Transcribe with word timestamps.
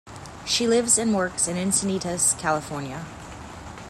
She 0.47 0.65
lives 0.65 0.97
and 0.97 1.13
works 1.13 1.47
in 1.47 1.57
Encinitas, 1.57 2.33
California. 2.39 3.05